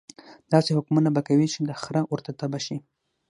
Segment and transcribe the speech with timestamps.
[0.53, 2.77] داسې حکمونه به کوي چې د خره ورته تبه شي.